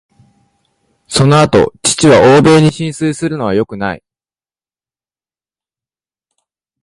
[1.07, 4.03] その後、父は「あまり欧米に心酔するのはよくない」